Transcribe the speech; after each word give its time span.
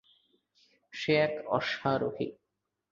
সে 0.93 1.13
এক 1.17 1.33
অশ্বারোহী। 1.47 2.27